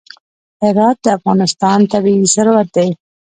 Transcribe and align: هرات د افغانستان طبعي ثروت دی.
هرات 0.63 0.97
د 1.03 1.07
افغانستان 1.17 1.79
طبعي 1.91 2.17
ثروت 2.33 2.67
دی. 2.75 2.89